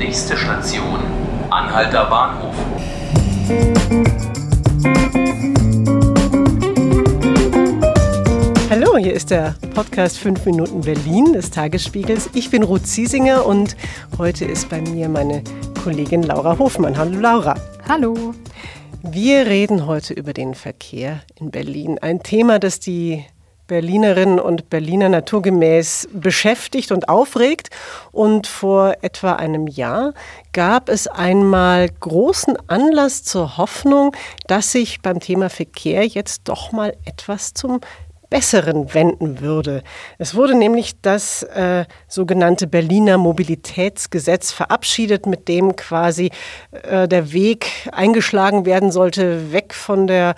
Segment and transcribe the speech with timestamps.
[0.00, 0.98] Nächste Station,
[1.50, 2.54] Anhalter Bahnhof.
[8.70, 12.30] Hallo, hier ist der Podcast 5 Minuten Berlin des Tagesspiegels.
[12.32, 13.76] Ich bin Ruth Ziesinger und
[14.16, 15.44] heute ist bei mir meine
[15.84, 16.96] Kollegin Laura Hofmann.
[16.96, 17.54] Hallo Laura.
[17.86, 18.32] Hallo.
[19.02, 21.98] Wir reden heute über den Verkehr in Berlin.
[22.00, 23.26] Ein Thema, das die
[23.70, 27.70] Berlinerinnen und Berliner naturgemäß beschäftigt und aufregt.
[28.10, 30.12] Und vor etwa einem Jahr
[30.52, 34.10] gab es einmal großen Anlass zur Hoffnung,
[34.48, 37.78] dass sich beim Thema Verkehr jetzt doch mal etwas zum
[38.28, 39.82] Besseren wenden würde.
[40.18, 46.30] Es wurde nämlich das äh, sogenannte Berliner Mobilitätsgesetz verabschiedet, mit dem quasi
[46.70, 50.36] äh, der Weg eingeschlagen werden sollte, weg von der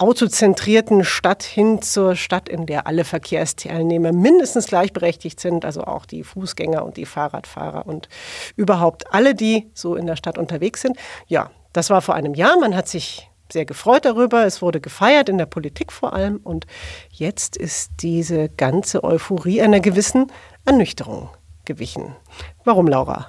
[0.00, 6.24] autozentrierten Stadt hin zur Stadt, in der alle Verkehrsteilnehmer mindestens gleichberechtigt sind, also auch die
[6.24, 8.08] Fußgänger und die Fahrradfahrer und
[8.56, 10.96] überhaupt alle, die so in der Stadt unterwegs sind.
[11.26, 12.58] Ja, das war vor einem Jahr.
[12.58, 14.44] Man hat sich sehr gefreut darüber.
[14.46, 16.38] Es wurde gefeiert in der Politik vor allem.
[16.42, 16.66] Und
[17.10, 20.32] jetzt ist diese ganze Euphorie einer gewissen
[20.64, 21.28] Ernüchterung
[21.66, 22.16] gewichen.
[22.64, 23.28] Warum, Laura?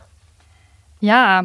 [1.02, 1.44] Ja,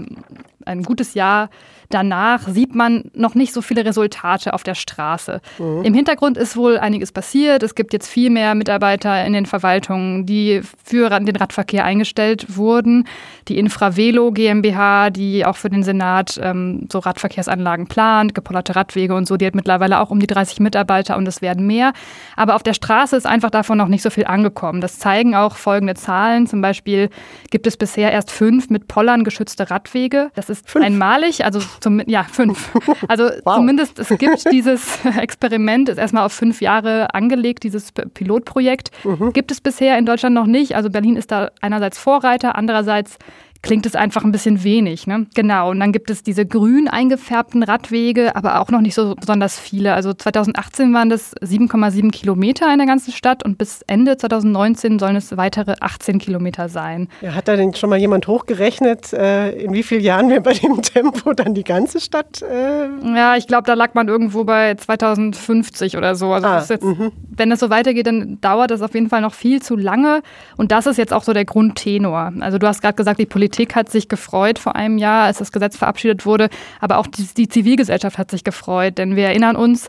[0.66, 1.48] ein gutes Jahr
[1.90, 5.40] danach sieht man noch nicht so viele Resultate auf der Straße.
[5.58, 5.82] Mhm.
[5.82, 7.62] Im Hintergrund ist wohl einiges passiert.
[7.62, 13.06] Es gibt jetzt viel mehr Mitarbeiter in den Verwaltungen, die für den Radverkehr eingestellt wurden.
[13.48, 19.26] Die Infravelo GmbH, die auch für den Senat ähm, so Radverkehrsanlagen plant, gepollerte Radwege und
[19.26, 21.92] so, die hat mittlerweile auch um die 30 Mitarbeiter und es werden mehr.
[22.36, 24.80] Aber auf der Straße ist einfach davon noch nicht so viel angekommen.
[24.80, 26.46] Das zeigen auch folgende Zahlen.
[26.46, 27.10] Zum Beispiel
[27.50, 30.30] gibt es bisher erst fünf mit Pollern geschützte Radwege.
[30.34, 30.84] Das ist fünf.
[30.84, 32.70] einmalig, also zum, ja, fünf.
[33.08, 33.56] Also wow.
[33.56, 38.90] zumindest es gibt dieses Experiment, ist erstmal auf fünf Jahre angelegt, dieses Pilotprojekt.
[39.04, 39.32] Mhm.
[39.32, 40.74] Gibt es bisher in Deutschland noch nicht.
[40.74, 43.18] Also Berlin ist da einerseits Vorreiter, andererseits
[43.66, 45.06] klingt es einfach ein bisschen wenig.
[45.06, 45.26] Ne?
[45.34, 49.58] Genau, und dann gibt es diese grün eingefärbten Radwege, aber auch noch nicht so besonders
[49.58, 49.94] viele.
[49.94, 55.16] Also 2018 waren das 7,7 Kilometer in der ganzen Stadt und bis Ende 2019 sollen
[55.16, 57.08] es weitere 18 Kilometer sein.
[57.22, 60.54] Ja, hat da denn schon mal jemand hochgerechnet, äh, in wie vielen Jahren wir bei
[60.54, 62.42] dem Tempo dann die ganze Stadt?
[62.42, 62.86] Äh
[63.16, 66.32] ja, ich glaube, da lag man irgendwo bei 2050 oder so.
[66.32, 67.10] Also ah, jetzt, mhm.
[67.36, 70.22] wenn es so weitergeht, dann dauert das auf jeden Fall noch viel zu lange.
[70.56, 72.32] Und das ist jetzt auch so der Grundtenor.
[72.38, 75.38] Also du hast gerade gesagt, die Politik Politik hat sich gefreut vor einem Jahr, als
[75.38, 79.56] das Gesetz verabschiedet wurde, aber auch die, die Zivilgesellschaft hat sich gefreut, denn wir erinnern
[79.56, 79.88] uns,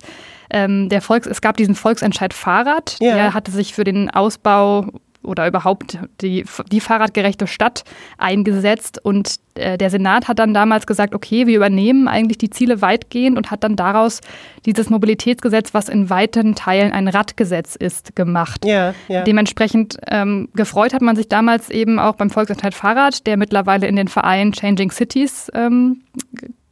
[0.50, 3.16] ähm, der Volks, es gab diesen Volksentscheid Fahrrad, ja.
[3.16, 4.88] der hatte sich für den Ausbau
[5.27, 7.83] oder überhaupt die, die fahrradgerechte Stadt
[8.17, 8.99] eingesetzt.
[9.03, 13.38] Und äh, der Senat hat dann damals gesagt, okay, wir übernehmen eigentlich die Ziele weitgehend
[13.38, 14.21] und hat dann daraus
[14.65, 18.65] dieses Mobilitätsgesetz, was in weiten Teilen ein Radgesetz ist, gemacht.
[18.65, 19.23] Ja, ja.
[19.23, 23.95] Dementsprechend ähm, gefreut hat man sich damals eben auch beim Volksentscheid Fahrrad, der mittlerweile in
[23.95, 26.01] den Verein Changing Cities ähm,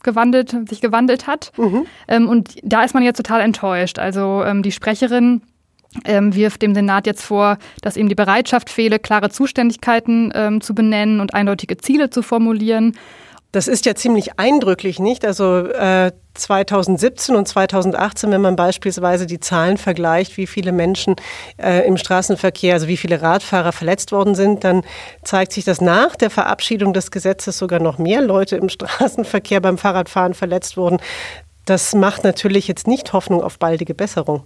[0.06, 1.52] gewandelt, sich gewandelt hat.
[1.58, 1.86] Mhm.
[2.08, 4.00] Ähm, und da ist man jetzt total enttäuscht.
[4.00, 5.42] Also ähm, die Sprecherin
[6.04, 10.76] ähm, wirft dem Senat jetzt vor, dass ihm die Bereitschaft fehle, klare Zuständigkeiten ähm, zu
[10.76, 12.94] benennen und eindeutige Ziele zu formulieren.
[13.56, 15.24] Das ist ja ziemlich eindrücklich, nicht?
[15.24, 21.16] Also äh, 2017 und 2018, wenn man beispielsweise die Zahlen vergleicht, wie viele Menschen
[21.56, 24.84] äh, im Straßenverkehr, also wie viele Radfahrer verletzt worden sind, dann
[25.24, 29.78] zeigt sich, dass nach der Verabschiedung des Gesetzes sogar noch mehr Leute im Straßenverkehr beim
[29.78, 30.98] Fahrradfahren verletzt wurden.
[31.64, 34.44] Das macht natürlich jetzt nicht Hoffnung auf baldige Besserung.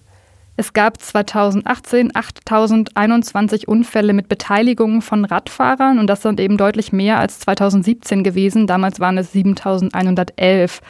[0.59, 7.17] Es gab 2018 8021 Unfälle mit Beteiligung von Radfahrern und das sind eben deutlich mehr
[7.17, 8.67] als 2017 gewesen.
[8.67, 10.81] Damals waren es 7111.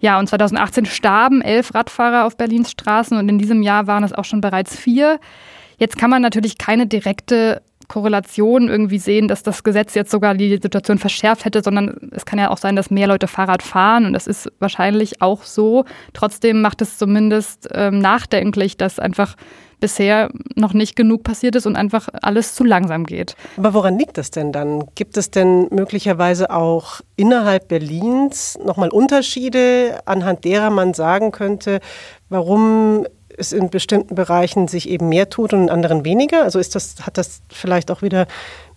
[0.00, 4.12] Ja, und 2018 starben elf Radfahrer auf Berlins Straßen und in diesem Jahr waren es
[4.12, 5.20] auch schon bereits vier.
[5.78, 7.62] Jetzt kann man natürlich keine direkte
[7.92, 12.38] Korrelation irgendwie sehen, dass das Gesetz jetzt sogar die Situation verschärft hätte, sondern es kann
[12.38, 15.84] ja auch sein, dass mehr Leute Fahrrad fahren und das ist wahrscheinlich auch so.
[16.14, 19.36] Trotzdem macht es zumindest ähm, nachdenklich, dass einfach
[19.78, 23.34] bisher noch nicht genug passiert ist und einfach alles zu langsam geht.
[23.58, 24.84] Aber woran liegt das denn dann?
[24.94, 31.80] Gibt es denn möglicherweise auch innerhalb Berlins nochmal Unterschiede, anhand derer man sagen könnte,
[32.30, 33.06] warum
[33.36, 36.42] es in bestimmten Bereichen sich eben mehr tut und in anderen weniger?
[36.42, 38.26] Also ist das, hat das vielleicht auch wieder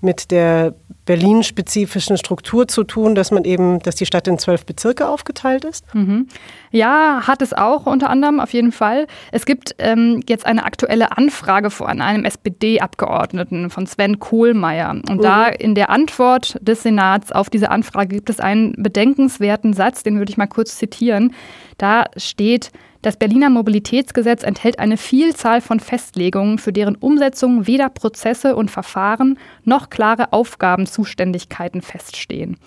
[0.02, 0.74] mit der
[1.06, 5.94] Berlin-spezifischen Struktur zu tun, dass man eben, dass die Stadt in zwölf Bezirke aufgeteilt ist?
[5.94, 6.28] Mhm.
[6.72, 9.08] Ja, hat es auch unter anderem auf jeden Fall.
[9.32, 14.90] Es gibt ähm, jetzt eine aktuelle Anfrage von einem SPD-Abgeordneten von Sven Kohlmeier.
[14.90, 15.22] Und mhm.
[15.22, 20.18] da in der Antwort des Senats auf diese Anfrage gibt es einen bedenkenswerten Satz, den
[20.18, 21.34] würde ich mal kurz zitieren.
[21.78, 22.72] Da steht,
[23.06, 29.38] das Berliner Mobilitätsgesetz enthält eine Vielzahl von Festlegungen, für deren Umsetzung weder Prozesse und Verfahren
[29.64, 32.58] noch klare Aufgabenzuständigkeiten feststehen.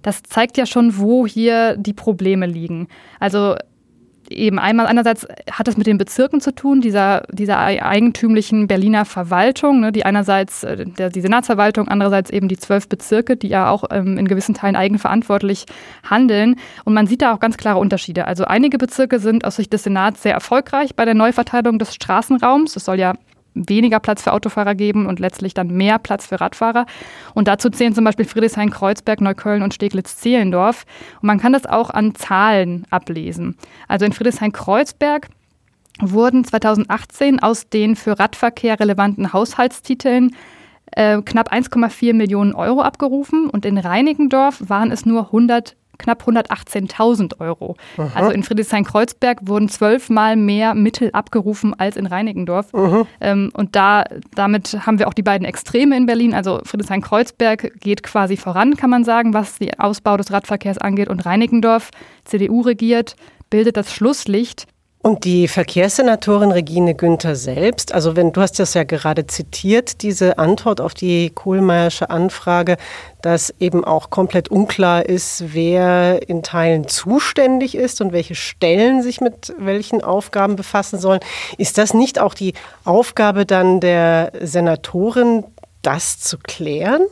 [0.00, 2.88] Das zeigt ja schon, wo hier die Probleme liegen.
[3.20, 3.56] Also
[4.30, 9.80] eben einmal einerseits hat es mit den Bezirken zu tun, dieser, dieser eigentümlichen Berliner Verwaltung,
[9.80, 13.84] ne, die einerseits äh, der, die Senatsverwaltung, andererseits eben die zwölf Bezirke, die ja auch
[13.90, 15.66] ähm, in gewissen Teilen eigenverantwortlich
[16.08, 16.56] handeln.
[16.84, 18.26] Und man sieht da auch ganz klare Unterschiede.
[18.26, 22.76] Also einige Bezirke sind aus Sicht des Senats sehr erfolgreich bei der Neuverteilung des Straßenraums.
[22.76, 23.14] Es soll ja
[23.54, 26.86] weniger Platz für Autofahrer geben und letztlich dann mehr Platz für Radfahrer.
[27.34, 30.84] Und dazu zählen zum Beispiel Friedrichshain-Kreuzberg, Neukölln und Steglitz-Zehlendorf.
[31.20, 33.56] Und man kann das auch an Zahlen ablesen.
[33.88, 35.28] Also in Friedrichshain-Kreuzberg
[36.00, 40.34] wurden 2018 aus den für Radverkehr relevanten Haushaltstiteln
[40.92, 47.40] äh, knapp 1,4 Millionen Euro abgerufen und in Reinigendorf waren es nur 100 knapp 118.000
[47.40, 47.76] Euro.
[47.96, 48.10] Aha.
[48.14, 52.72] Also in Friedrichshain-Kreuzberg wurden zwölfmal mehr Mittel abgerufen als in Reinickendorf.
[53.20, 54.04] Ähm, und da,
[54.34, 56.34] damit haben wir auch die beiden Extreme in Berlin.
[56.34, 61.08] Also Friedrichshain-Kreuzberg geht quasi voran, kann man sagen, was den Ausbau des Radverkehrs angeht.
[61.08, 61.90] Und Reinickendorf,
[62.24, 63.16] CDU regiert,
[63.50, 64.66] bildet das Schlusslicht.
[65.04, 70.38] Und die Verkehrssenatorin Regine Günther selbst, also wenn du hast das ja gerade zitiert, diese
[70.38, 72.78] Antwort auf die Kohlmeiersche Anfrage,
[73.20, 79.20] dass eben auch komplett unklar ist, wer in Teilen zuständig ist und welche Stellen sich
[79.20, 81.20] mit welchen Aufgaben befassen sollen.
[81.58, 82.54] Ist das nicht auch die
[82.86, 85.44] Aufgabe dann der Senatorin,
[85.82, 87.02] das zu klären?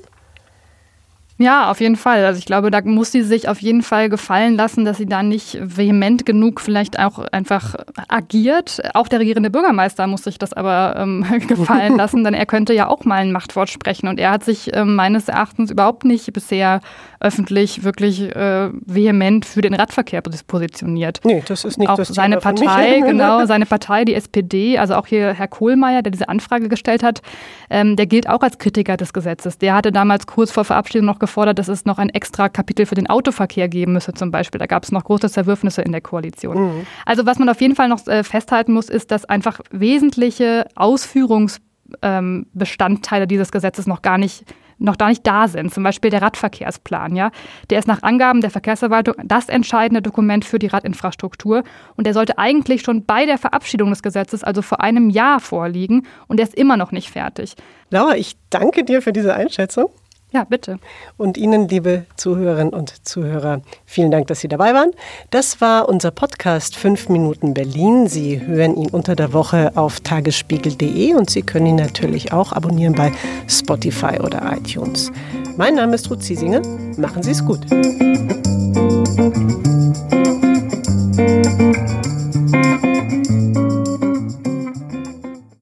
[1.38, 2.24] Ja, auf jeden Fall.
[2.24, 5.22] Also ich glaube, da muss sie sich auf jeden Fall gefallen lassen, dass sie da
[5.22, 7.74] nicht vehement genug vielleicht auch einfach
[8.08, 8.80] agiert.
[8.94, 12.88] Auch der regierende Bürgermeister muss sich das aber ähm, gefallen lassen, denn er könnte ja
[12.88, 14.08] auch mal ein Machtwort sprechen.
[14.08, 16.80] Und er hat sich ähm, meines Erachtens überhaupt nicht bisher
[17.22, 21.20] öffentlich wirklich äh, vehement für den Radverkehr positioniert.
[21.24, 24.94] Nee, das ist nicht auch das seine Thema Partei, genau, seine Partei, die SPD, also
[24.94, 27.22] auch hier Herr Kohlmeier, der diese Anfrage gestellt hat,
[27.70, 29.58] ähm, der gilt auch als Kritiker des Gesetzes.
[29.58, 32.96] Der hatte damals kurz vor Verabschiedung noch gefordert, dass es noch ein extra Kapitel für
[32.96, 34.58] den Autoverkehr geben müsse zum Beispiel.
[34.58, 36.58] Da gab es noch große Zerwürfnisse in der Koalition.
[36.58, 36.86] Mhm.
[37.06, 43.22] Also was man auf jeden Fall noch äh, festhalten muss, ist, dass einfach wesentliche Ausführungsbestandteile
[43.22, 44.44] ähm, dieses Gesetzes noch gar nicht
[44.82, 45.72] noch gar nicht da sind.
[45.72, 47.14] Zum Beispiel der Radverkehrsplan.
[47.14, 47.30] Ja?
[47.70, 51.62] Der ist nach Angaben der Verkehrsverwaltung das entscheidende Dokument für die Radinfrastruktur.
[51.96, 56.06] Und der sollte eigentlich schon bei der Verabschiedung des Gesetzes, also vor einem Jahr, vorliegen.
[56.26, 57.54] Und der ist immer noch nicht fertig.
[57.90, 59.90] Laura, ich danke dir für diese Einschätzung.
[60.32, 60.78] Ja, bitte.
[61.18, 64.90] Und Ihnen, liebe Zuhörerinnen und Zuhörer, vielen Dank, dass Sie dabei waren.
[65.30, 68.06] Das war unser Podcast 5 Minuten Berlin.
[68.06, 72.94] Sie hören ihn unter der Woche auf tagesspiegel.de und Sie können ihn natürlich auch abonnieren
[72.94, 73.12] bei
[73.46, 75.12] Spotify oder iTunes.
[75.58, 76.62] Mein Name ist Ruth Ziesinger.
[76.96, 77.60] Machen Sie es gut.